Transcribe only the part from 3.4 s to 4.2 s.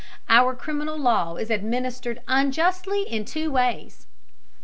ways.